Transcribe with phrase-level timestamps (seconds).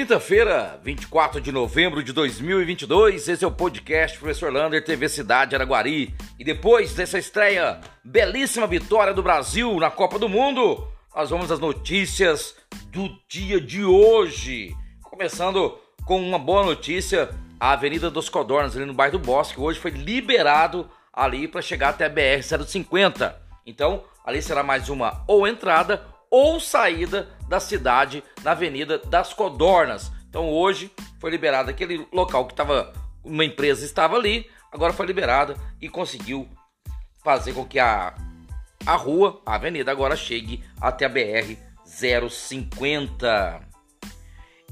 [0.00, 6.14] Quinta-feira, 24 de novembro de 2022, esse é o podcast Professor Lander, TV Cidade Araguari.
[6.38, 11.58] E depois dessa estreia, belíssima vitória do Brasil na Copa do Mundo, nós vamos às
[11.58, 14.74] notícias do dia de hoje.
[15.02, 17.28] Começando com uma boa notícia,
[17.60, 21.90] a Avenida dos Codornas, ali no bairro do Bosque, hoje foi liberado ali para chegar
[21.90, 23.34] até a BR-050.
[23.66, 30.10] Então, ali será mais uma ou entrada ou saída da cidade na Avenida das Codornas.
[30.28, 35.56] Então hoje foi liberado aquele local que estava uma empresa estava ali, agora foi liberada
[35.80, 36.48] e conseguiu
[37.22, 38.14] fazer com que a
[38.86, 43.60] a rua, a avenida agora chegue até a BR 050.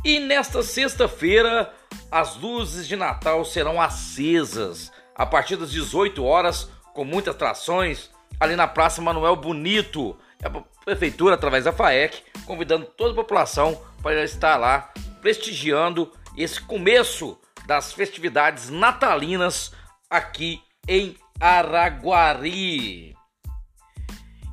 [0.04, 1.72] E nesta sexta-feira,
[2.10, 8.56] as luzes de Natal serão acesas a partir das 18 horas, com muitas atrações ali
[8.56, 10.16] na Praça Manuel Bonito.
[10.42, 10.51] A
[10.84, 17.93] prefeitura, através da FAEC, convidando toda a população para estar lá prestigiando esse começo das
[17.93, 19.73] festividades natalinas
[20.09, 23.15] aqui em Araguari.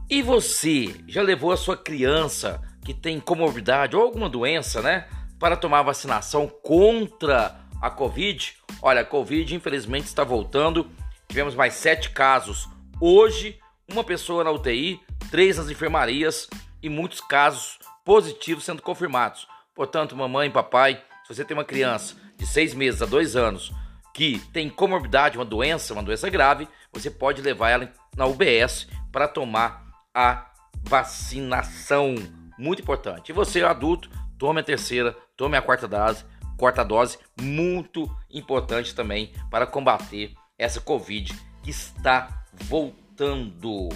[0.09, 5.08] E você já levou a sua criança que tem comorbidade ou alguma doença, né,
[5.40, 8.56] para tomar vacinação contra a Covid?
[8.81, 10.90] Olha, a Covid infelizmente está voltando.
[11.28, 12.68] Tivemos mais sete casos
[13.00, 13.59] hoje,
[13.90, 16.48] uma pessoa na UTI, três nas enfermarias
[16.81, 19.48] e muitos casos positivos sendo confirmados.
[19.73, 23.73] Portanto, mamãe papai, se você tem uma criança de seis meses a dois anos
[24.14, 29.28] que tem comorbidade, uma doença, uma doença grave, você pode levar ela na UBS para
[29.28, 30.50] tomar a
[30.84, 32.16] vacinação.
[32.58, 33.30] Muito importante.
[33.30, 36.23] E você, adulto, tome a terceira, tome a quarta dose,
[36.58, 43.90] quarta dose, muito importante também para combater essa Covid que está voltando.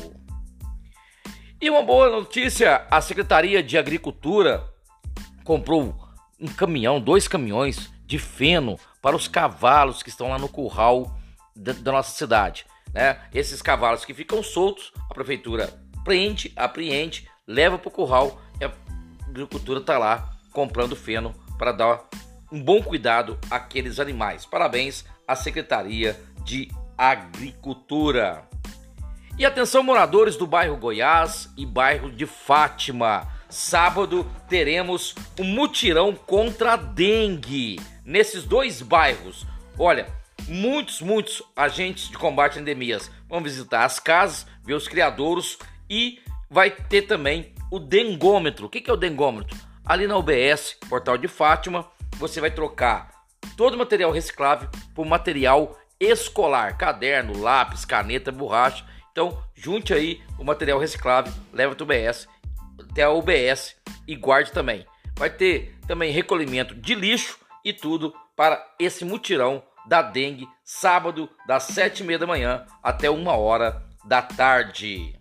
[1.62, 4.66] E uma boa notícia: a Secretaria de Agricultura
[5.44, 5.94] comprou
[6.40, 11.14] um caminhão, dois caminhões de feno para os cavalos que estão lá no curral
[11.54, 12.66] da, da nossa cidade.
[12.94, 13.20] Né?
[13.34, 15.70] Esses cavalos que ficam soltos, a prefeitura
[16.06, 18.72] prende, apreende, leva para o curral e a
[19.28, 22.08] agricultura está lá comprando feno para dar
[22.50, 24.46] um bom cuidado àqueles animais.
[24.46, 28.49] Parabéns à Secretaria de Agricultura.
[29.40, 33.26] E atenção, moradores do bairro Goiás e bairro de Fátima.
[33.48, 39.48] Sábado teremos um mutirão contra a dengue nesses dois bairros.
[39.78, 40.08] Olha,
[40.46, 45.58] muitos, muitos agentes de combate a endemias vão visitar as casas, ver os criadouros
[45.90, 48.66] e vai ter também o dengômetro.
[48.66, 49.58] O que é o dengômetro?
[49.86, 53.10] Ali na UBS, Portal de Fátima, você vai trocar
[53.56, 60.44] todo o material reciclável por material escolar, caderno, lápis, caneta, borracha então, junte aí o
[60.44, 62.28] material reciclável, leva para o UBS,
[62.90, 63.76] até a UBS
[64.08, 64.86] e guarde também.
[65.16, 71.64] Vai ter também recolhimento de lixo e tudo para esse mutirão da dengue, sábado, das
[71.64, 75.16] sete e meia da manhã até uma hora da tarde.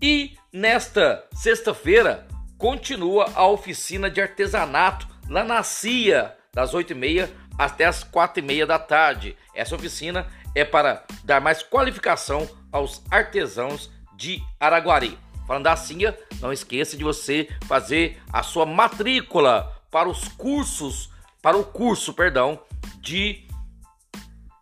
[0.00, 2.28] E nesta sexta-feira
[2.58, 8.42] continua a oficina de artesanato lá na CIA, das oito e meia até as quatro
[8.42, 9.36] e meia da tarde.
[9.54, 15.18] Essa oficina é para dar mais qualificação aos artesãos de Araguari.
[15.46, 15.98] Falando assim,
[16.40, 21.10] não esqueça de você fazer a sua matrícula para os cursos,
[21.42, 22.60] para o curso, perdão,
[22.98, 23.46] de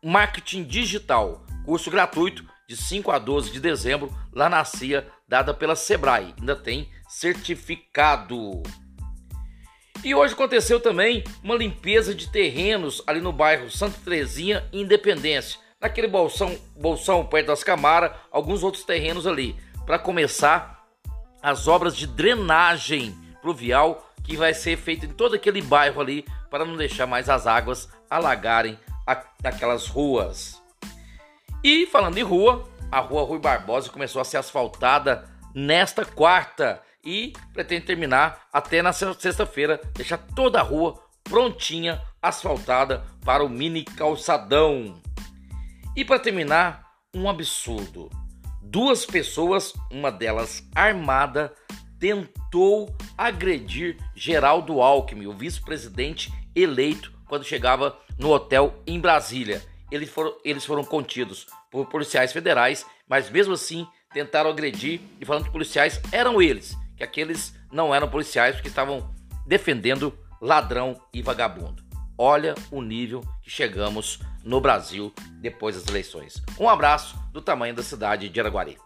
[0.02, 5.76] marketing digital, curso gratuito de 5 a 12 de dezembro lá na CIA, dada pela
[5.76, 6.34] Sebrae.
[6.38, 8.62] Ainda tem certificado.
[10.02, 16.06] E hoje aconteceu também uma limpeza de terrenos ali no bairro Santa Terezinha Independência naquele
[16.06, 20.86] bolsão, bolsão perto das Camaras, alguns outros terrenos ali, para começar
[21.42, 23.12] as obras de drenagem
[23.42, 27.48] pluvial que vai ser feita em todo aquele bairro ali para não deixar mais as
[27.48, 28.78] águas alagarem
[29.42, 30.62] aquelas ruas.
[31.64, 37.32] E falando em rua, a rua Rui Barbosa começou a ser asfaltada nesta quarta e
[37.52, 45.02] pretende terminar até na sexta-feira, deixar toda a rua prontinha, asfaltada para o mini calçadão.
[45.94, 48.08] E para terminar, um absurdo.
[48.62, 51.52] Duas pessoas, uma delas armada,
[51.98, 59.62] tentou agredir Geraldo Alckmin, o vice-presidente eleito, quando chegava no hotel em Brasília.
[59.90, 65.44] Eles foram, eles foram contidos por policiais federais, mas mesmo assim tentaram agredir e falando
[65.44, 69.14] que policiais eram eles, que aqueles não eram policiais porque estavam
[69.46, 71.81] defendendo ladrão e vagabundo.
[72.24, 76.40] Olha o nível que chegamos no Brasil depois das eleições.
[76.56, 78.78] Um abraço do tamanho da cidade de Araguari.